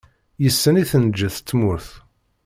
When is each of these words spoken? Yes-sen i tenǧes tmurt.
Yes-sen 0.43 0.79
i 0.81 0.83
tenǧes 0.91 1.35
tmurt. 1.39 1.89